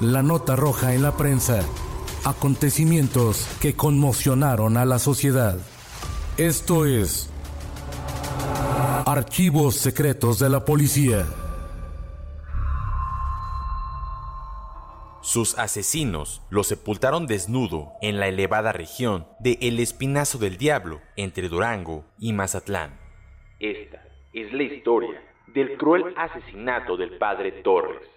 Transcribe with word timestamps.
La 0.00 0.22
nota 0.22 0.56
roja 0.56 0.92
en 0.92 1.02
la 1.02 1.16
prensa. 1.16 1.64
Acontecimientos 2.26 3.48
que 3.62 3.74
conmocionaron 3.74 4.76
a 4.76 4.84
la 4.84 4.98
sociedad. 4.98 5.56
Esto 6.36 6.84
es 6.84 7.30
Archivos 9.06 9.76
Secretos 9.76 10.38
de 10.38 10.50
la 10.50 10.66
Policía. 10.66 11.24
Sus 15.22 15.58
asesinos 15.58 16.42
lo 16.50 16.62
sepultaron 16.62 17.26
desnudo 17.26 17.92
en 18.02 18.20
la 18.20 18.28
elevada 18.28 18.72
región 18.72 19.26
de 19.40 19.56
El 19.62 19.80
Espinazo 19.80 20.36
del 20.36 20.58
Diablo, 20.58 21.00
entre 21.16 21.48
Durango 21.48 22.04
y 22.18 22.34
Mazatlán. 22.34 23.00
Esta 23.60 24.02
es 24.34 24.52
la 24.52 24.62
historia 24.62 25.22
del 25.54 25.78
cruel 25.78 26.12
asesinato 26.18 26.98
del 26.98 27.16
padre 27.16 27.52
Torres. 27.62 28.15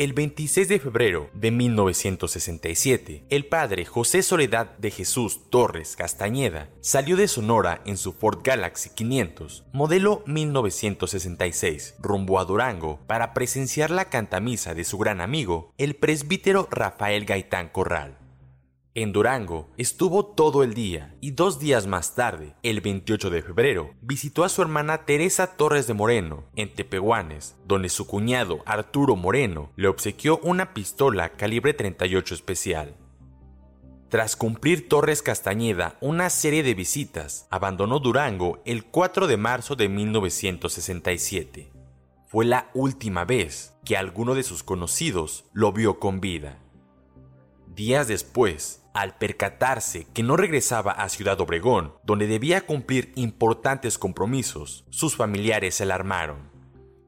El 0.00 0.14
26 0.14 0.66
de 0.66 0.78
febrero 0.78 1.28
de 1.34 1.50
1967, 1.50 3.26
el 3.28 3.44
padre 3.44 3.84
José 3.84 4.22
Soledad 4.22 4.78
de 4.78 4.90
Jesús 4.90 5.42
Torres 5.50 5.94
Castañeda 5.94 6.70
salió 6.80 7.18
de 7.18 7.28
Sonora 7.28 7.82
en 7.84 7.98
su 7.98 8.14
Ford 8.14 8.38
Galaxy 8.42 8.88
500, 8.94 9.66
modelo 9.74 10.22
1966, 10.24 11.96
rumbo 11.98 12.40
a 12.40 12.46
Durango 12.46 12.98
para 13.06 13.34
presenciar 13.34 13.90
la 13.90 14.06
cantamisa 14.06 14.72
de 14.72 14.84
su 14.84 14.96
gran 14.96 15.20
amigo, 15.20 15.74
el 15.76 15.94
presbítero 15.96 16.66
Rafael 16.70 17.26
Gaitán 17.26 17.68
Corral. 17.68 18.19
En 19.00 19.12
Durango 19.12 19.70
estuvo 19.78 20.26
todo 20.26 20.62
el 20.62 20.74
día 20.74 21.16
y 21.22 21.30
dos 21.30 21.58
días 21.58 21.86
más 21.86 22.14
tarde, 22.14 22.54
el 22.62 22.82
28 22.82 23.30
de 23.30 23.40
febrero, 23.40 23.94
visitó 24.02 24.44
a 24.44 24.50
su 24.50 24.60
hermana 24.60 25.06
Teresa 25.06 25.56
Torres 25.56 25.86
de 25.86 25.94
Moreno 25.94 26.44
en 26.54 26.74
Tepehuanes, 26.74 27.56
donde 27.66 27.88
su 27.88 28.06
cuñado 28.06 28.58
Arturo 28.66 29.16
Moreno 29.16 29.72
le 29.76 29.88
obsequió 29.88 30.38
una 30.42 30.74
pistola 30.74 31.30
calibre 31.30 31.72
38 31.72 32.34
especial. 32.34 32.94
Tras 34.10 34.36
cumplir 34.36 34.86
Torres 34.86 35.22
Castañeda 35.22 35.96
una 36.02 36.28
serie 36.28 36.62
de 36.62 36.74
visitas, 36.74 37.46
abandonó 37.48 38.00
Durango 38.00 38.60
el 38.66 38.84
4 38.84 39.26
de 39.28 39.38
marzo 39.38 39.76
de 39.76 39.88
1967. 39.88 41.72
Fue 42.26 42.44
la 42.44 42.70
última 42.74 43.24
vez 43.24 43.72
que 43.82 43.96
alguno 43.96 44.34
de 44.34 44.42
sus 44.42 44.62
conocidos 44.62 45.46
lo 45.54 45.72
vio 45.72 45.98
con 45.98 46.20
vida. 46.20 46.58
Días 47.74 48.08
después, 48.08 48.79
al 48.94 49.18
percatarse 49.18 50.06
que 50.12 50.22
no 50.22 50.36
regresaba 50.36 50.92
a 50.92 51.08
Ciudad 51.08 51.40
Obregón, 51.40 51.94
donde 52.04 52.26
debía 52.26 52.62
cumplir 52.62 53.12
importantes 53.16 53.98
compromisos, 53.98 54.84
sus 54.90 55.16
familiares 55.16 55.76
se 55.76 55.84
alarmaron. 55.84 56.50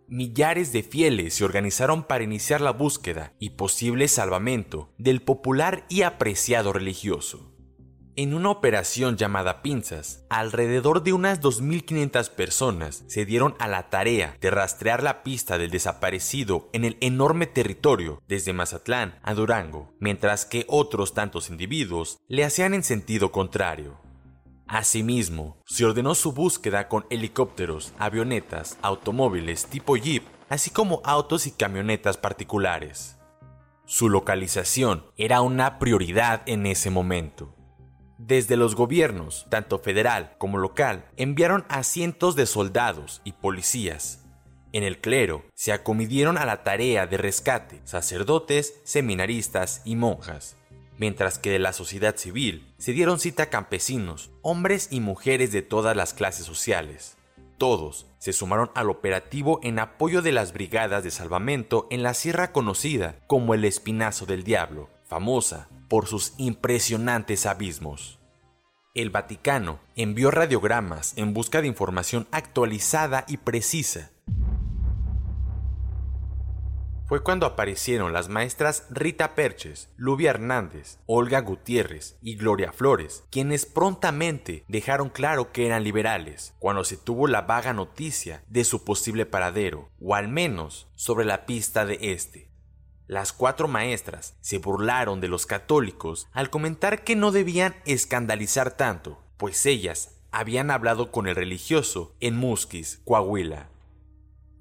Millares 0.08 0.72
de 0.72 0.82
fieles 0.82 1.34
se 1.34 1.44
organizaron 1.44 2.02
para 2.04 2.24
iniciar 2.24 2.60
la 2.60 2.72
búsqueda 2.72 3.32
y 3.38 3.50
posible 3.50 4.08
salvamento 4.08 4.92
del 4.98 5.22
popular 5.22 5.86
y 5.88 6.02
apreciado 6.02 6.72
religioso. 6.72 7.51
En 8.14 8.34
una 8.34 8.50
operación 8.50 9.16
llamada 9.16 9.62
Pinzas, 9.62 10.26
alrededor 10.28 11.02
de 11.02 11.14
unas 11.14 11.40
2.500 11.40 12.28
personas 12.28 13.04
se 13.06 13.24
dieron 13.24 13.54
a 13.58 13.68
la 13.68 13.88
tarea 13.88 14.36
de 14.38 14.50
rastrear 14.50 15.02
la 15.02 15.22
pista 15.22 15.56
del 15.56 15.70
desaparecido 15.70 16.68
en 16.74 16.84
el 16.84 16.98
enorme 17.00 17.46
territorio 17.46 18.20
desde 18.28 18.52
Mazatlán 18.52 19.18
a 19.22 19.32
Durango, 19.32 19.94
mientras 19.98 20.44
que 20.44 20.66
otros 20.68 21.14
tantos 21.14 21.48
individuos 21.48 22.18
le 22.28 22.44
hacían 22.44 22.74
en 22.74 22.82
sentido 22.82 23.32
contrario. 23.32 23.98
Asimismo, 24.66 25.56
se 25.64 25.86
ordenó 25.86 26.14
su 26.14 26.32
búsqueda 26.32 26.88
con 26.88 27.06
helicópteros, 27.08 27.94
avionetas, 27.98 28.76
automóviles 28.82 29.64
tipo 29.64 29.96
Jeep, 29.96 30.24
así 30.50 30.68
como 30.68 31.00
autos 31.06 31.46
y 31.46 31.50
camionetas 31.50 32.18
particulares. 32.18 33.16
Su 33.86 34.10
localización 34.10 35.06
era 35.16 35.40
una 35.40 35.78
prioridad 35.78 36.42
en 36.44 36.66
ese 36.66 36.90
momento. 36.90 37.54
Desde 38.24 38.56
los 38.56 38.76
gobiernos, 38.76 39.46
tanto 39.48 39.80
federal 39.80 40.36
como 40.38 40.56
local, 40.56 41.06
enviaron 41.16 41.64
a 41.68 41.82
cientos 41.82 42.36
de 42.36 42.46
soldados 42.46 43.20
y 43.24 43.32
policías. 43.32 44.20
En 44.70 44.84
el 44.84 45.00
clero 45.00 45.42
se 45.54 45.72
acomidieron 45.72 46.38
a 46.38 46.46
la 46.46 46.62
tarea 46.62 47.08
de 47.08 47.16
rescate 47.16 47.80
sacerdotes, 47.82 48.80
seminaristas 48.84 49.82
y 49.84 49.96
monjas, 49.96 50.54
mientras 50.98 51.40
que 51.40 51.50
de 51.50 51.58
la 51.58 51.72
sociedad 51.72 52.16
civil 52.16 52.72
se 52.78 52.92
dieron 52.92 53.18
cita 53.18 53.50
campesinos, 53.50 54.30
hombres 54.42 54.86
y 54.92 55.00
mujeres 55.00 55.50
de 55.50 55.62
todas 55.62 55.96
las 55.96 56.14
clases 56.14 56.46
sociales. 56.46 57.16
Todos 57.58 58.06
se 58.18 58.32
sumaron 58.32 58.70
al 58.76 58.88
operativo 58.88 59.58
en 59.64 59.80
apoyo 59.80 60.22
de 60.22 60.30
las 60.30 60.52
brigadas 60.52 61.02
de 61.02 61.10
salvamento 61.10 61.88
en 61.90 62.04
la 62.04 62.14
sierra 62.14 62.52
conocida 62.52 63.16
como 63.26 63.54
el 63.54 63.64
Espinazo 63.64 64.26
del 64.26 64.44
Diablo, 64.44 64.90
famosa 65.08 65.68
por 65.92 66.06
sus 66.06 66.32
impresionantes 66.38 67.44
abismos. 67.44 68.18
El 68.94 69.10
Vaticano 69.10 69.78
envió 69.94 70.30
radiogramas 70.30 71.12
en 71.16 71.34
busca 71.34 71.60
de 71.60 71.66
información 71.66 72.26
actualizada 72.30 73.26
y 73.28 73.36
precisa. 73.36 74.10
Fue 77.04 77.22
cuando 77.22 77.44
aparecieron 77.44 78.14
las 78.14 78.30
maestras 78.30 78.86
Rita 78.88 79.34
Perches, 79.34 79.90
Lubia 79.98 80.30
Hernández, 80.30 80.96
Olga 81.04 81.42
Gutiérrez 81.42 82.16
y 82.22 82.36
Gloria 82.36 82.72
Flores, 82.72 83.24
quienes 83.30 83.66
prontamente 83.66 84.64
dejaron 84.68 85.10
claro 85.10 85.52
que 85.52 85.66
eran 85.66 85.84
liberales, 85.84 86.54
cuando 86.58 86.84
se 86.84 86.96
tuvo 86.96 87.26
la 87.26 87.42
vaga 87.42 87.74
noticia 87.74 88.42
de 88.48 88.64
su 88.64 88.82
posible 88.82 89.26
paradero, 89.26 89.90
o 90.00 90.14
al 90.14 90.28
menos 90.28 90.88
sobre 90.94 91.26
la 91.26 91.44
pista 91.44 91.84
de 91.84 91.98
este. 92.00 92.51
Las 93.12 93.34
cuatro 93.34 93.68
maestras 93.68 94.36
se 94.40 94.56
burlaron 94.56 95.20
de 95.20 95.28
los 95.28 95.44
católicos 95.44 96.28
al 96.32 96.48
comentar 96.48 97.04
que 97.04 97.14
no 97.14 97.30
debían 97.30 97.76
escandalizar 97.84 98.70
tanto, 98.70 99.22
pues 99.36 99.66
ellas 99.66 100.12
habían 100.30 100.70
hablado 100.70 101.10
con 101.10 101.26
el 101.28 101.36
religioso 101.36 102.14
en 102.20 102.36
Musquis, 102.36 103.02
Coahuila. 103.04 103.68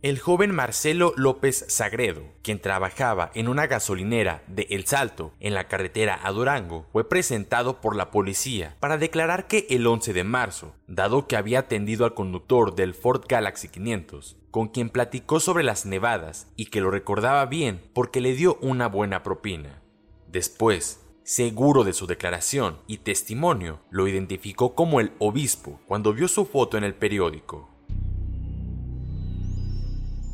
El 0.01 0.17
joven 0.17 0.49
Marcelo 0.49 1.13
López 1.15 1.63
Sagredo, 1.67 2.23
quien 2.41 2.59
trabajaba 2.59 3.29
en 3.35 3.47
una 3.47 3.67
gasolinera 3.67 4.43
de 4.47 4.65
El 4.71 4.87
Salto 4.87 5.31
en 5.39 5.53
la 5.53 5.67
carretera 5.67 6.19
a 6.23 6.31
Durango, 6.31 6.87
fue 6.91 7.07
presentado 7.07 7.81
por 7.81 7.95
la 7.95 8.09
policía 8.09 8.75
para 8.79 8.97
declarar 8.97 9.45
que 9.45 9.67
el 9.69 9.85
11 9.85 10.13
de 10.13 10.23
marzo, 10.23 10.73
dado 10.87 11.27
que 11.27 11.35
había 11.35 11.59
atendido 11.59 12.05
al 12.05 12.15
conductor 12.15 12.73
del 12.73 12.95
Ford 12.95 13.25
Galaxy 13.29 13.67
500, 13.67 14.37
con 14.49 14.69
quien 14.69 14.89
platicó 14.89 15.39
sobre 15.39 15.63
las 15.63 15.85
nevadas 15.85 16.47
y 16.55 16.65
que 16.65 16.81
lo 16.81 16.89
recordaba 16.89 17.45
bien 17.45 17.79
porque 17.93 18.21
le 18.21 18.33
dio 18.33 18.57
una 18.59 18.87
buena 18.87 19.21
propina. 19.21 19.83
Después, 20.27 20.99
seguro 21.21 21.83
de 21.83 21.93
su 21.93 22.07
declaración 22.07 22.79
y 22.87 22.97
testimonio, 22.97 23.81
lo 23.91 24.07
identificó 24.07 24.73
como 24.73 24.99
el 24.99 25.11
obispo 25.19 25.79
cuando 25.85 26.11
vio 26.11 26.27
su 26.27 26.45
foto 26.45 26.79
en 26.79 26.85
el 26.85 26.95
periódico. 26.95 27.70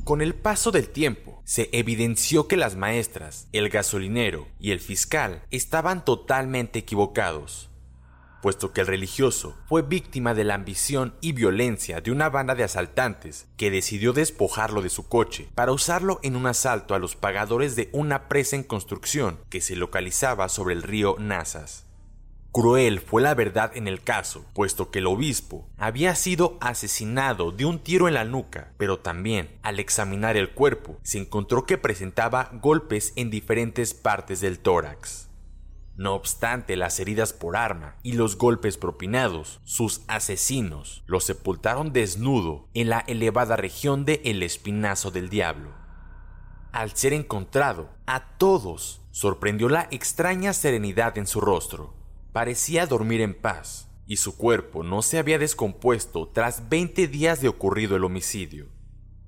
Con 0.08 0.22
el 0.22 0.36
paso 0.36 0.72
del 0.72 0.88
tiempo, 0.88 1.42
se 1.44 1.68
evidenció 1.74 2.48
que 2.48 2.56
las 2.56 2.78
maestras, 2.78 3.50
el 3.52 3.68
gasolinero 3.68 4.48
y 4.58 4.72
el 4.72 4.80
fiscal 4.80 5.44
estaban 5.52 6.06
totalmente 6.06 6.80
equivocados, 6.80 7.70
puesto 8.42 8.72
que 8.72 8.80
el 8.80 8.88
religioso 8.88 9.58
fue 9.68 9.82
víctima 9.82 10.34
de 10.34 10.46
la 10.46 10.54
ambición 10.54 11.16
y 11.20 11.34
violencia 11.34 12.00
de 12.00 12.12
una 12.12 12.30
banda 12.30 12.56
de 12.56 12.64
asaltantes 12.64 13.48
que 13.58 13.70
decidió 13.70 14.14
despojarlo 14.14 14.82
de 14.82 14.90
su 14.90 15.10
coche 15.10 15.50
para 15.56 15.74
usarlo 15.74 16.22
en 16.24 16.38
un 16.38 16.48
asalto 16.48 16.96
a 16.96 17.00
los 17.00 17.18
pagadores 17.18 17.76
de 17.76 17.90
una 17.92 18.30
presa 18.30 18.56
en 18.56 18.64
construcción 18.64 19.42
que 19.50 19.60
se 19.60 19.76
localizaba 19.76 20.48
sobre 20.48 20.74
el 20.74 20.84
río 20.84 21.18
Nazas. 21.20 21.87
Cruel 22.60 23.02
fue 23.02 23.22
la 23.22 23.36
verdad 23.36 23.72
en 23.76 23.88
el 23.88 24.02
caso, 24.02 24.44
puesto 24.56 24.90
que 24.90 24.98
el 24.98 25.06
obispo 25.06 25.70
había 25.78 26.16
sido 26.16 26.58
asesinado 26.60 27.52
de 27.52 27.66
un 27.66 27.78
tiro 27.78 28.08
en 28.08 28.16
la 28.16 28.24
nuca, 28.24 28.74
pero 28.80 28.98
también, 28.98 29.60
al 29.62 29.80
examinar 29.80 30.38
el 30.38 30.50
cuerpo, 30.50 30.98
se 31.04 31.20
encontró 31.20 31.68
que 31.68 31.78
presentaba 31.78 32.50
golpes 32.54 33.14
en 33.16 33.30
diferentes 33.30 33.94
partes 33.94 34.42
del 34.42 34.58
tórax. 34.58 35.30
No 35.98 36.16
obstante 36.16 36.76
las 36.78 37.00
heridas 37.00 37.32
por 37.32 37.56
arma 37.56 37.98
y 38.02 38.14
los 38.14 38.40
golpes 38.40 38.78
propinados, 38.78 39.62
sus 39.64 40.02
asesinos 40.08 41.04
lo 41.06 41.20
sepultaron 41.20 41.94
desnudo 41.94 42.70
en 42.74 42.90
la 42.90 43.02
elevada 43.02 43.56
región 43.56 44.04
de 44.04 44.20
El 44.26 44.42
Espinazo 44.42 45.12
del 45.12 45.30
Diablo. 45.30 45.76
Al 46.72 46.96
ser 46.96 47.14
encontrado, 47.14 47.92
a 48.08 48.36
todos 48.40 49.04
sorprendió 49.12 49.70
la 49.70 49.88
extraña 49.92 50.54
serenidad 50.54 51.20
en 51.20 51.28
su 51.28 51.40
rostro, 51.40 51.97
parecía 52.38 52.86
dormir 52.86 53.22
en 53.22 53.34
paz 53.34 53.90
y 54.06 54.18
su 54.18 54.38
cuerpo 54.38 54.84
no 54.84 55.02
se 55.02 55.18
había 55.18 55.40
descompuesto 55.40 56.30
tras 56.32 56.70
20 56.70 57.08
días 57.08 57.42
de 57.42 57.48
ocurrido 57.48 57.96
el 57.96 58.04
homicidio. 58.04 58.68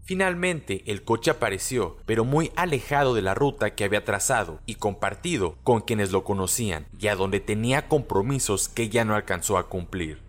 Finalmente, 0.03 0.83
el 0.85 1.03
coche 1.03 1.31
apareció, 1.31 1.97
pero 2.05 2.23
muy 2.23 2.51
alejado 2.55 3.15
de 3.15 3.23
la 3.23 3.33
ruta 3.33 3.73
que 3.73 3.83
había 3.83 4.05
trazado 4.05 4.59
y 4.67 4.75
compartido 4.75 5.57
con 5.63 5.81
quienes 5.81 6.11
lo 6.11 6.23
conocían 6.23 6.85
y 6.99 7.07
a 7.07 7.15
donde 7.15 7.39
tenía 7.39 7.87
compromisos 7.87 8.69
que 8.69 8.89
ya 8.89 9.05
no 9.05 9.15
alcanzó 9.15 9.57
a 9.57 9.69
cumplir. 9.69 10.21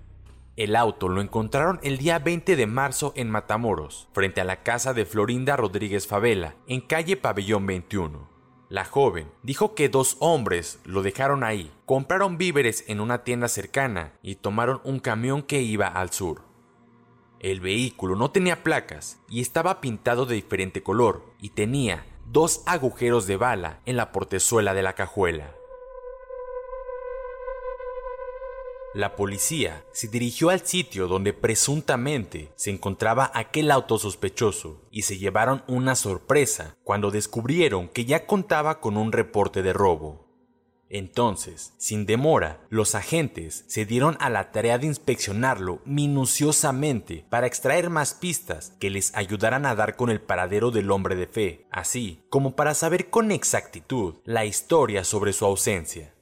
El 0.56 0.74
auto 0.74 1.10
lo 1.10 1.20
encontraron 1.20 1.80
el 1.82 1.98
día 1.98 2.18
20 2.18 2.56
de 2.56 2.66
marzo 2.66 3.12
en 3.14 3.28
Matamoros, 3.28 4.08
frente 4.14 4.40
a 4.40 4.44
la 4.44 4.62
casa 4.62 4.94
de 4.94 5.04
Florinda 5.04 5.54
Rodríguez 5.54 6.06
Favela, 6.06 6.54
en 6.66 6.80
calle 6.80 7.18
Pabellón 7.18 7.66
21. 7.66 8.39
La 8.70 8.84
joven 8.84 9.28
dijo 9.42 9.74
que 9.74 9.88
dos 9.88 10.16
hombres 10.20 10.78
lo 10.84 11.02
dejaron 11.02 11.42
ahí, 11.42 11.72
compraron 11.86 12.38
víveres 12.38 12.84
en 12.86 13.00
una 13.00 13.24
tienda 13.24 13.48
cercana 13.48 14.12
y 14.22 14.36
tomaron 14.36 14.80
un 14.84 15.00
camión 15.00 15.42
que 15.42 15.60
iba 15.60 15.88
al 15.88 16.12
sur. 16.12 16.42
El 17.40 17.58
vehículo 17.58 18.14
no 18.14 18.30
tenía 18.30 18.62
placas 18.62 19.18
y 19.28 19.40
estaba 19.40 19.80
pintado 19.80 20.24
de 20.24 20.36
diferente 20.36 20.84
color 20.84 21.24
y 21.40 21.48
tenía 21.48 22.06
dos 22.26 22.62
agujeros 22.64 23.26
de 23.26 23.36
bala 23.36 23.80
en 23.86 23.96
la 23.96 24.12
portezuela 24.12 24.72
de 24.72 24.84
la 24.84 24.92
cajuela. 24.92 25.52
La 28.92 29.14
policía 29.14 29.84
se 29.92 30.08
dirigió 30.08 30.50
al 30.50 30.66
sitio 30.66 31.06
donde 31.06 31.32
presuntamente 31.32 32.50
se 32.56 32.70
encontraba 32.70 33.30
aquel 33.34 33.70
auto 33.70 34.00
sospechoso 34.00 34.82
y 34.90 35.02
se 35.02 35.16
llevaron 35.16 35.62
una 35.68 35.94
sorpresa 35.94 36.74
cuando 36.82 37.12
descubrieron 37.12 37.88
que 37.88 38.04
ya 38.04 38.26
contaba 38.26 38.80
con 38.80 38.96
un 38.96 39.12
reporte 39.12 39.62
de 39.62 39.72
robo. 39.72 40.26
Entonces, 40.88 41.72
sin 41.78 42.04
demora, 42.04 42.66
los 42.68 42.96
agentes 42.96 43.64
se 43.68 43.86
dieron 43.86 44.16
a 44.18 44.28
la 44.28 44.50
tarea 44.50 44.76
de 44.76 44.88
inspeccionarlo 44.88 45.80
minuciosamente 45.84 47.24
para 47.30 47.46
extraer 47.46 47.90
más 47.90 48.14
pistas 48.14 48.72
que 48.80 48.90
les 48.90 49.14
ayudaran 49.14 49.66
a 49.66 49.76
dar 49.76 49.94
con 49.94 50.10
el 50.10 50.20
paradero 50.20 50.72
del 50.72 50.90
hombre 50.90 51.14
de 51.14 51.28
fe, 51.28 51.68
así 51.70 52.24
como 52.28 52.56
para 52.56 52.74
saber 52.74 53.08
con 53.08 53.30
exactitud 53.30 54.16
la 54.24 54.46
historia 54.46 55.04
sobre 55.04 55.32
su 55.32 55.46
ausencia. 55.46 56.12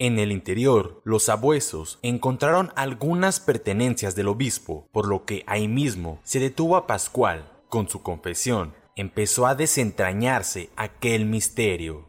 En 0.00 0.18
el 0.18 0.32
interior, 0.32 1.02
los 1.04 1.28
abuesos 1.28 1.98
encontraron 2.00 2.72
algunas 2.74 3.38
pertenencias 3.38 4.16
del 4.16 4.28
obispo, 4.28 4.88
por 4.92 5.06
lo 5.06 5.26
que 5.26 5.44
ahí 5.46 5.68
mismo 5.68 6.20
se 6.24 6.40
detuvo 6.40 6.76
a 6.76 6.86
Pascual. 6.86 7.52
Con 7.68 7.86
su 7.90 8.02
confesión, 8.02 8.74
empezó 8.96 9.46
a 9.46 9.54
desentrañarse 9.54 10.70
aquel 10.74 11.26
misterio. 11.26 12.08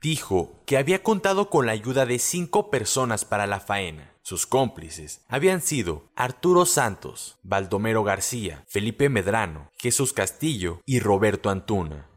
Dijo 0.00 0.62
que 0.64 0.78
había 0.78 1.02
contado 1.02 1.50
con 1.50 1.66
la 1.66 1.72
ayuda 1.72 2.06
de 2.06 2.18
cinco 2.18 2.70
personas 2.70 3.26
para 3.26 3.46
la 3.46 3.60
faena. 3.60 4.14
Sus 4.22 4.46
cómplices 4.46 5.22
habían 5.28 5.60
sido 5.60 6.04
Arturo 6.16 6.64
Santos, 6.64 7.38
Baldomero 7.42 8.04
García, 8.04 8.64
Felipe 8.68 9.10
Medrano, 9.10 9.70
Jesús 9.76 10.14
Castillo 10.14 10.80
y 10.86 11.00
Roberto 11.00 11.50
Antuna 11.50 12.08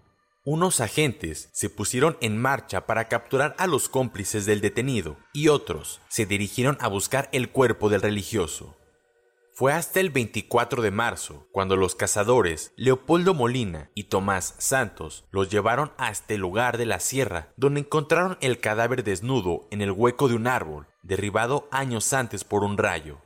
unos 0.46 0.80
agentes 0.80 1.50
se 1.54 1.72
pusieron 1.72 2.18
en 2.22 2.38
marcha 2.38 2.86
para 2.86 3.08
capturar 3.08 3.56
a 3.58 3.66
los 3.66 3.90
cómplices 3.90 4.46
del 4.46 4.62
detenido 4.62 5.18
y 5.34 5.48
otros 5.48 6.02
se 6.08 6.28
dirigieron 6.28 6.78
a 6.80 6.88
buscar 6.88 7.30
el 7.32 7.50
cuerpo 7.50 7.90
del 7.90 8.04
religioso. 8.04 8.78
Fue 9.54 9.74
hasta 9.74 10.02
el 10.02 10.12
24 10.12 10.84
de 10.84 10.92
marzo 10.92 11.48
cuando 11.52 11.78
los 11.78 11.96
cazadores 11.96 12.74
Leopoldo 12.76 13.34
Molina 13.34 13.90
y 13.96 14.04
Tomás 14.04 14.54
Santos 14.60 15.26
los 15.32 15.50
llevaron 15.50 15.94
a 15.98 16.12
este 16.12 16.38
lugar 16.38 16.78
de 16.78 16.86
la 16.86 17.00
sierra 17.00 17.54
donde 17.58 17.80
encontraron 17.80 18.38
el 18.42 18.60
cadáver 18.60 19.04
desnudo 19.04 19.68
en 19.72 19.82
el 19.82 19.92
hueco 19.92 20.28
de 20.28 20.36
un 20.36 20.46
árbol, 20.46 20.88
derribado 21.02 21.68
años 21.72 22.14
antes 22.14 22.44
por 22.44 22.64
un 22.64 22.78
rayo. 22.78 23.18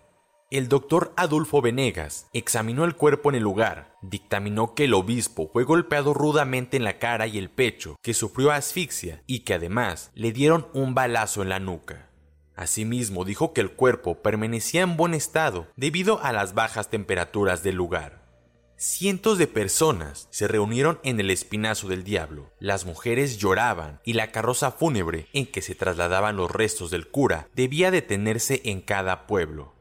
El 0.51 0.67
doctor 0.67 1.13
Adolfo 1.15 1.61
Venegas 1.61 2.25
examinó 2.33 2.83
el 2.83 2.95
cuerpo 2.95 3.29
en 3.29 3.35
el 3.35 3.43
lugar, 3.43 3.95
dictaminó 4.01 4.73
que 4.73 4.85
el 4.85 4.95
obispo 4.95 5.47
fue 5.53 5.63
golpeado 5.63 6.15
rudamente 6.15 6.75
en 6.75 6.83
la 6.83 6.97
cara 6.97 7.27
y 7.27 7.37
el 7.37 7.51
pecho, 7.51 7.97
que 8.01 8.15
sufrió 8.15 8.49
asfixia 8.49 9.21
y 9.27 9.41
que 9.41 9.53
además 9.53 10.09
le 10.15 10.31
dieron 10.31 10.67
un 10.73 10.95
balazo 10.95 11.43
en 11.43 11.49
la 11.49 11.59
nuca. 11.59 12.09
Asimismo 12.55 13.25
dijo 13.25 13.53
que 13.53 13.61
el 13.61 13.73
cuerpo 13.73 14.23
permanecía 14.23 14.81
en 14.81 14.97
buen 14.97 15.13
estado 15.13 15.67
debido 15.75 16.19
a 16.23 16.33
las 16.33 16.55
bajas 16.55 16.89
temperaturas 16.89 17.61
del 17.61 17.75
lugar. 17.75 18.27
Cientos 18.75 19.37
de 19.37 19.45
personas 19.45 20.29
se 20.31 20.47
reunieron 20.47 20.99
en 21.03 21.19
el 21.19 21.29
Espinazo 21.29 21.87
del 21.89 22.03
Diablo. 22.03 22.51
Las 22.57 22.87
mujeres 22.87 23.37
lloraban 23.37 24.01
y 24.03 24.13
la 24.13 24.31
carroza 24.31 24.71
fúnebre 24.71 25.27
en 25.33 25.45
que 25.45 25.61
se 25.61 25.75
trasladaban 25.75 26.37
los 26.37 26.49
restos 26.49 26.89
del 26.89 27.07
cura 27.07 27.49
debía 27.53 27.91
detenerse 27.91 28.63
en 28.65 28.81
cada 28.81 29.27
pueblo. 29.27 29.75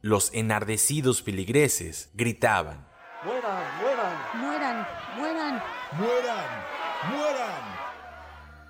Los 0.00 0.32
enardecidos 0.32 1.24
filigreses 1.24 2.10
gritaban. 2.14 2.86
¡Mueran, 3.24 3.64
mueran! 3.80 4.16
¡Mueran, 4.36 4.86
mueran! 5.16 5.62
¡Mueran, 5.98 6.46
mueran! 7.10 7.62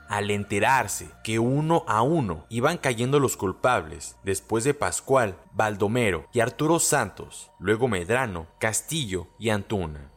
Al 0.09 0.31
enterarse 0.31 1.11
que 1.23 1.39
uno 1.39 1.85
a 1.87 2.01
uno 2.01 2.47
iban 2.49 2.79
cayendo 2.79 3.21
los 3.21 3.37
culpables, 3.37 4.17
después 4.25 4.65
de 4.65 4.73
Pascual, 4.73 5.37
Baldomero 5.53 6.27
y 6.33 6.41
Arturo 6.41 6.79
Santos, 6.79 7.51
luego 7.59 7.89
Medrano, 7.89 8.47
Castillo 8.59 9.29
y 9.39 9.51
Antuna. 9.51 10.11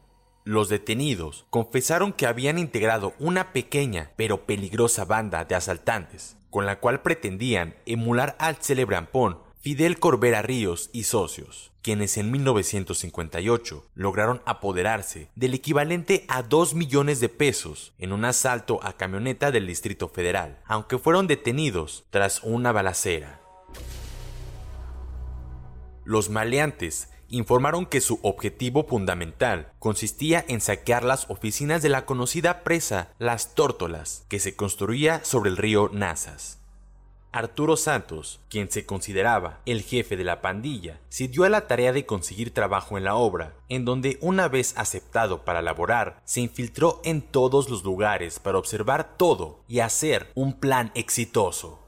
Los 0.45 0.69
detenidos 0.69 1.45
confesaron 1.49 2.13
que 2.13 2.25
habían 2.25 2.57
integrado 2.57 3.15
una 3.19 3.51
pequeña 3.51 4.11
pero 4.15 4.45
peligrosa 4.45 5.03
banda 5.03 5.43
de 5.43 5.55
asaltantes, 5.55 6.37
con 6.49 6.65
la 6.65 6.79
cual 6.79 7.01
pretendían 7.01 7.75
emular 7.85 8.37
al 8.39 8.55
célebre 8.55 8.95
Ampón 8.95 9.50
Fidel 9.61 9.99
Corbera 9.99 10.41
Ríos 10.41 10.89
y 10.91 11.03
socios, 11.03 11.71
quienes 11.83 12.17
en 12.17 12.31
1958 12.31 13.85
lograron 13.93 14.41
apoderarse 14.45 15.29
del 15.35 15.53
equivalente 15.53 16.25
a 16.29 16.41
2 16.41 16.73
millones 16.73 17.19
de 17.19 17.29
pesos 17.29 17.93
en 17.99 18.11
un 18.11 18.25
asalto 18.25 18.79
a 18.81 18.93
camioneta 18.93 19.51
del 19.51 19.67
Distrito 19.67 20.09
Federal, 20.09 20.57
aunque 20.65 20.97
fueron 20.97 21.27
detenidos 21.27 22.05
tras 22.09 22.41
una 22.43 22.71
balacera. 22.71 23.39
Los 26.05 26.31
maleantes 26.31 27.09
informaron 27.29 27.85
que 27.85 28.01
su 28.01 28.19
objetivo 28.23 28.87
fundamental 28.87 29.73
consistía 29.77 30.43
en 30.47 30.59
saquear 30.59 31.03
las 31.03 31.29
oficinas 31.29 31.83
de 31.83 31.89
la 31.89 32.07
conocida 32.07 32.63
presa 32.63 33.13
Las 33.19 33.53
Tórtolas, 33.53 34.25
que 34.27 34.39
se 34.39 34.55
construía 34.55 35.23
sobre 35.23 35.51
el 35.51 35.57
río 35.57 35.91
Nazas. 35.93 36.60
Arturo 37.33 37.77
Santos, 37.77 38.41
quien 38.49 38.69
se 38.69 38.85
consideraba 38.85 39.61
el 39.65 39.83
jefe 39.83 40.17
de 40.17 40.25
la 40.25 40.41
pandilla, 40.41 40.99
se 41.07 41.29
dio 41.29 41.45
a 41.45 41.49
la 41.49 41.65
tarea 41.65 41.93
de 41.93 42.05
conseguir 42.05 42.53
trabajo 42.53 42.97
en 42.97 43.05
la 43.05 43.15
obra, 43.15 43.53
en 43.69 43.85
donde 43.85 44.17
una 44.19 44.49
vez 44.49 44.73
aceptado 44.75 45.45
para 45.45 45.61
laborar, 45.61 46.21
se 46.25 46.41
infiltró 46.41 46.99
en 47.05 47.21
todos 47.21 47.69
los 47.69 47.85
lugares 47.85 48.39
para 48.39 48.57
observar 48.57 49.15
todo 49.15 49.63
y 49.69 49.79
hacer 49.79 50.29
un 50.35 50.59
plan 50.59 50.91
exitoso. 50.93 51.79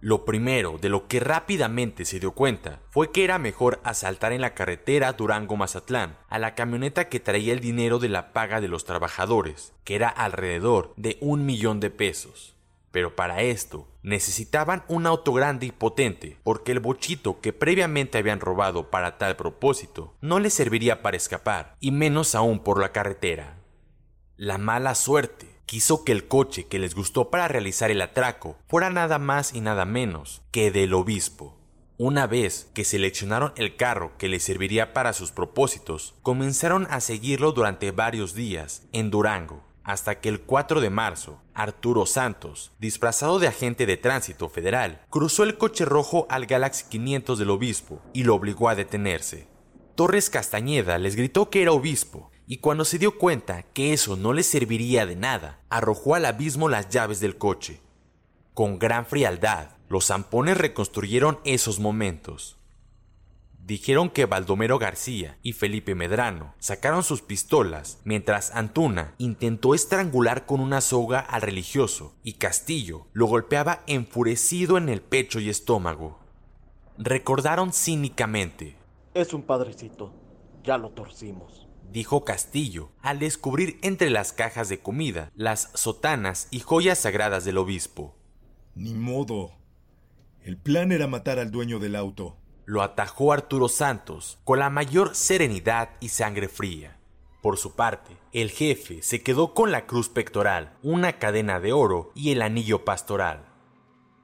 Lo 0.00 0.24
primero 0.24 0.78
de 0.78 0.88
lo 0.88 1.06
que 1.06 1.20
rápidamente 1.20 2.04
se 2.04 2.18
dio 2.18 2.32
cuenta 2.32 2.80
fue 2.90 3.12
que 3.12 3.22
era 3.22 3.38
mejor 3.38 3.80
asaltar 3.84 4.32
en 4.32 4.40
la 4.40 4.54
carretera 4.54 5.12
Durango-Mazatlán 5.12 6.16
a 6.28 6.38
la 6.40 6.56
camioneta 6.56 7.08
que 7.08 7.20
traía 7.20 7.52
el 7.52 7.60
dinero 7.60 8.00
de 8.00 8.08
la 8.08 8.32
paga 8.32 8.60
de 8.60 8.68
los 8.68 8.84
trabajadores, 8.84 9.72
que 9.84 9.94
era 9.94 10.08
alrededor 10.08 10.94
de 10.96 11.16
un 11.20 11.46
millón 11.46 11.78
de 11.78 11.90
pesos. 11.90 12.57
Pero 12.98 13.14
para 13.14 13.42
esto 13.42 13.86
necesitaban 14.02 14.82
un 14.88 15.06
auto 15.06 15.32
grande 15.32 15.66
y 15.66 15.70
potente, 15.70 16.36
porque 16.42 16.72
el 16.72 16.80
bochito 16.80 17.40
que 17.40 17.52
previamente 17.52 18.18
habían 18.18 18.40
robado 18.40 18.90
para 18.90 19.18
tal 19.18 19.36
propósito 19.36 20.16
no 20.20 20.40
les 20.40 20.52
serviría 20.52 21.00
para 21.00 21.16
escapar, 21.16 21.76
y 21.78 21.92
menos 21.92 22.34
aún 22.34 22.58
por 22.58 22.80
la 22.80 22.90
carretera. 22.90 23.60
La 24.36 24.58
mala 24.58 24.96
suerte 24.96 25.46
quiso 25.64 26.02
que 26.02 26.10
el 26.10 26.26
coche 26.26 26.66
que 26.66 26.80
les 26.80 26.96
gustó 26.96 27.30
para 27.30 27.46
realizar 27.46 27.92
el 27.92 28.02
atraco 28.02 28.56
fuera 28.66 28.90
nada 28.90 29.20
más 29.20 29.54
y 29.54 29.60
nada 29.60 29.84
menos 29.84 30.42
que 30.50 30.72
del 30.72 30.92
obispo. 30.92 31.56
Una 31.98 32.26
vez 32.26 32.68
que 32.74 32.82
seleccionaron 32.82 33.52
el 33.54 33.76
carro 33.76 34.10
que 34.18 34.26
les 34.26 34.42
serviría 34.42 34.92
para 34.92 35.12
sus 35.12 35.30
propósitos, 35.30 36.16
comenzaron 36.22 36.88
a 36.90 36.98
seguirlo 36.98 37.52
durante 37.52 37.92
varios 37.92 38.34
días 38.34 38.82
en 38.90 39.12
Durango, 39.12 39.67
hasta 39.88 40.20
que 40.20 40.28
el 40.28 40.42
4 40.42 40.82
de 40.82 40.90
marzo, 40.90 41.40
Arturo 41.54 42.04
Santos, 42.04 42.72
disfrazado 42.78 43.38
de 43.38 43.48
agente 43.48 43.86
de 43.86 43.96
tránsito 43.96 44.50
federal, 44.50 45.00
cruzó 45.08 45.44
el 45.44 45.56
coche 45.56 45.86
rojo 45.86 46.26
al 46.28 46.44
Galaxy 46.44 46.84
500 46.90 47.38
del 47.38 47.48
obispo 47.48 48.02
y 48.12 48.24
lo 48.24 48.34
obligó 48.34 48.68
a 48.68 48.74
detenerse. 48.74 49.48
Torres 49.94 50.28
Castañeda 50.28 50.98
les 50.98 51.16
gritó 51.16 51.48
que 51.48 51.62
era 51.62 51.72
obispo 51.72 52.30
y 52.46 52.58
cuando 52.58 52.84
se 52.84 52.98
dio 52.98 53.16
cuenta 53.16 53.62
que 53.62 53.94
eso 53.94 54.18
no 54.18 54.34
le 54.34 54.42
serviría 54.42 55.06
de 55.06 55.16
nada, 55.16 55.60
arrojó 55.70 56.14
al 56.14 56.26
abismo 56.26 56.68
las 56.68 56.90
llaves 56.90 57.20
del 57.20 57.38
coche. 57.38 57.80
Con 58.52 58.78
gran 58.78 59.06
frialdad, 59.06 59.70
los 59.88 60.08
zampones 60.08 60.58
reconstruyeron 60.58 61.40
esos 61.44 61.80
momentos. 61.80 62.57
Dijeron 63.68 64.08
que 64.08 64.24
Baldomero 64.24 64.78
García 64.78 65.36
y 65.42 65.52
Felipe 65.52 65.94
Medrano 65.94 66.54
sacaron 66.58 67.04
sus 67.04 67.20
pistolas 67.20 67.98
mientras 68.02 68.50
Antuna 68.54 69.14
intentó 69.18 69.74
estrangular 69.74 70.46
con 70.46 70.60
una 70.60 70.80
soga 70.80 71.20
al 71.20 71.42
religioso 71.42 72.14
y 72.22 72.38
Castillo 72.38 73.08
lo 73.12 73.26
golpeaba 73.26 73.82
enfurecido 73.86 74.78
en 74.78 74.88
el 74.88 75.02
pecho 75.02 75.38
y 75.38 75.50
estómago. 75.50 76.18
Recordaron 76.96 77.74
cínicamente. 77.74 78.78
Es 79.12 79.34
un 79.34 79.42
padrecito. 79.42 80.14
Ya 80.64 80.78
lo 80.78 80.88
torcimos. 80.92 81.68
Dijo 81.92 82.24
Castillo 82.24 82.92
al 83.02 83.18
descubrir 83.18 83.78
entre 83.82 84.08
las 84.08 84.32
cajas 84.32 84.70
de 84.70 84.78
comida 84.78 85.30
las 85.34 85.72
sotanas 85.74 86.48
y 86.50 86.60
joyas 86.60 87.00
sagradas 87.00 87.44
del 87.44 87.58
obispo. 87.58 88.16
Ni 88.74 88.94
modo. 88.94 89.50
El 90.40 90.56
plan 90.56 90.90
era 90.90 91.06
matar 91.06 91.38
al 91.38 91.50
dueño 91.50 91.78
del 91.78 91.96
auto. 91.96 92.38
Lo 92.68 92.82
atajó 92.82 93.32
Arturo 93.32 93.66
Santos 93.66 94.36
con 94.44 94.58
la 94.58 94.68
mayor 94.68 95.14
serenidad 95.14 95.88
y 96.00 96.10
sangre 96.10 96.48
fría. 96.48 96.98
Por 97.40 97.56
su 97.56 97.74
parte, 97.74 98.18
el 98.34 98.50
jefe 98.50 99.00
se 99.00 99.22
quedó 99.22 99.54
con 99.54 99.72
la 99.72 99.86
cruz 99.86 100.10
pectoral, 100.10 100.76
una 100.82 101.14
cadena 101.14 101.60
de 101.60 101.72
oro 101.72 102.12
y 102.14 102.30
el 102.30 102.42
anillo 102.42 102.84
pastoral. 102.84 103.46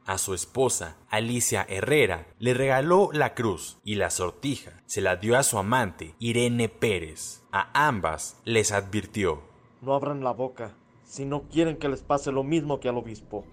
A 0.04 0.18
su 0.18 0.34
esposa, 0.34 0.98
Alicia 1.08 1.64
Herrera, 1.70 2.26
le 2.38 2.52
regaló 2.52 3.08
la 3.14 3.32
cruz 3.32 3.78
y 3.82 3.94
la 3.94 4.10
sortija 4.10 4.82
se 4.84 5.00
la 5.00 5.16
dio 5.16 5.38
a 5.38 5.42
su 5.42 5.56
amante, 5.56 6.14
Irene 6.18 6.68
Pérez. 6.68 7.40
A 7.50 7.70
ambas 7.72 8.36
les 8.44 8.72
advirtió. 8.72 9.40
No 9.80 9.94
abran 9.94 10.22
la 10.22 10.32
boca 10.32 10.74
si 11.02 11.24
no 11.24 11.44
quieren 11.44 11.78
que 11.78 11.88
les 11.88 12.02
pase 12.02 12.30
lo 12.30 12.44
mismo 12.44 12.78
que 12.78 12.90
al 12.90 12.98
obispo. 12.98 13.46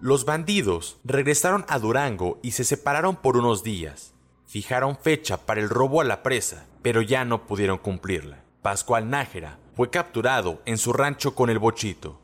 Los 0.00 0.26
bandidos 0.26 0.98
regresaron 1.02 1.64
a 1.66 1.78
Durango 1.78 2.40
y 2.42 2.50
se 2.50 2.64
separaron 2.64 3.16
por 3.16 3.38
unos 3.38 3.62
días. 3.62 4.13
Fijaron 4.46 4.96
fecha 4.96 5.38
para 5.38 5.60
el 5.60 5.68
robo 5.68 6.00
a 6.00 6.04
la 6.04 6.22
presa, 6.22 6.66
pero 6.82 7.02
ya 7.02 7.24
no 7.24 7.46
pudieron 7.46 7.78
cumplirla. 7.78 8.44
Pascual 8.62 9.10
Nájera 9.10 9.58
fue 9.74 9.90
capturado 9.90 10.62
en 10.64 10.78
su 10.78 10.92
rancho 10.92 11.34
con 11.34 11.50
el 11.50 11.58
bochito. 11.58 12.20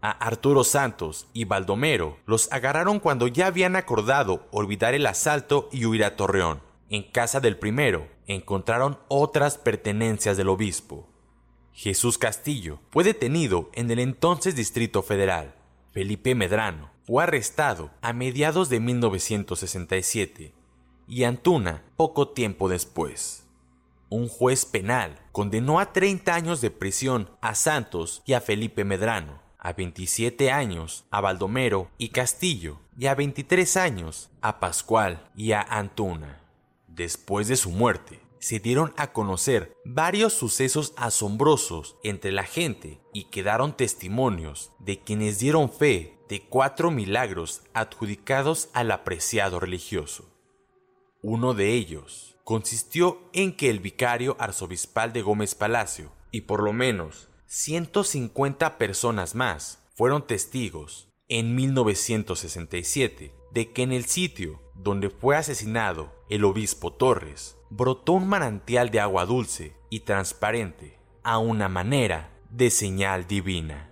A 0.00 0.10
Arturo 0.10 0.64
Santos 0.64 1.28
y 1.32 1.44
Baldomero 1.44 2.18
los 2.26 2.50
agarraron 2.52 2.98
cuando 2.98 3.28
ya 3.28 3.46
habían 3.46 3.76
acordado 3.76 4.46
olvidar 4.50 4.94
el 4.94 5.06
asalto 5.06 5.68
y 5.72 5.86
huir 5.86 6.04
a 6.04 6.16
Torreón. 6.16 6.60
En 6.90 7.04
casa 7.04 7.40
del 7.40 7.56
primero 7.56 8.08
encontraron 8.26 8.98
otras 9.08 9.58
pertenencias 9.58 10.36
del 10.36 10.48
obispo. 10.48 11.08
Jesús 11.72 12.18
Castillo 12.18 12.80
fue 12.90 13.04
detenido 13.04 13.70
en 13.72 13.90
el 13.90 14.00
entonces 14.00 14.56
Distrito 14.56 15.02
Federal. 15.02 15.54
Felipe 15.92 16.34
Medrano 16.34 16.90
fue 17.06 17.22
arrestado 17.22 17.90
a 18.02 18.12
mediados 18.12 18.68
de 18.68 18.80
1967 18.80 20.61
y 21.12 21.24
Antuna 21.24 21.82
poco 21.98 22.28
tiempo 22.28 22.70
después. 22.70 23.44
Un 24.08 24.28
juez 24.28 24.64
penal 24.64 25.20
condenó 25.30 25.78
a 25.78 25.92
30 25.92 26.34
años 26.34 26.62
de 26.62 26.70
prisión 26.70 27.28
a 27.42 27.54
Santos 27.54 28.22
y 28.24 28.32
a 28.32 28.40
Felipe 28.40 28.82
Medrano, 28.84 29.42
a 29.58 29.74
27 29.74 30.50
años 30.50 31.04
a 31.10 31.20
Baldomero 31.20 31.90
y 31.98 32.08
Castillo 32.08 32.78
y 32.96 33.08
a 33.08 33.14
23 33.14 33.76
años 33.76 34.30
a 34.40 34.58
Pascual 34.58 35.28
y 35.36 35.52
a 35.52 35.60
Antuna. 35.60 36.40
Después 36.88 37.46
de 37.46 37.56
su 37.56 37.72
muerte, 37.72 38.20
se 38.38 38.58
dieron 38.58 38.94
a 38.96 39.12
conocer 39.12 39.76
varios 39.84 40.32
sucesos 40.32 40.94
asombrosos 40.96 41.98
entre 42.02 42.32
la 42.32 42.44
gente 42.44 43.02
y 43.12 43.24
quedaron 43.24 43.76
testimonios 43.76 44.72
de 44.78 44.98
quienes 45.00 45.38
dieron 45.38 45.70
fe 45.70 46.16
de 46.30 46.40
cuatro 46.40 46.90
milagros 46.90 47.60
adjudicados 47.74 48.70
al 48.72 48.90
apreciado 48.90 49.60
religioso. 49.60 50.31
Uno 51.24 51.54
de 51.54 51.74
ellos 51.74 52.34
consistió 52.42 53.20
en 53.32 53.56
que 53.56 53.70
el 53.70 53.78
vicario 53.78 54.34
arzobispal 54.40 55.12
de 55.12 55.22
Gómez 55.22 55.54
Palacio 55.54 56.10
y 56.32 56.42
por 56.42 56.64
lo 56.64 56.72
menos 56.72 57.28
150 57.46 58.76
personas 58.76 59.36
más 59.36 59.78
fueron 59.94 60.26
testigos 60.26 61.12
en 61.28 61.54
1967 61.54 63.32
de 63.52 63.72
que 63.72 63.82
en 63.84 63.92
el 63.92 64.06
sitio 64.06 64.60
donde 64.74 65.10
fue 65.10 65.36
asesinado 65.36 66.12
el 66.28 66.44
obispo 66.44 66.92
Torres 66.92 67.56
brotó 67.70 68.14
un 68.14 68.26
manantial 68.26 68.90
de 68.90 68.98
agua 68.98 69.24
dulce 69.24 69.76
y 69.90 70.00
transparente 70.00 70.98
a 71.22 71.38
una 71.38 71.68
manera 71.68 72.36
de 72.50 72.68
señal 72.70 73.28
divina. 73.28 73.91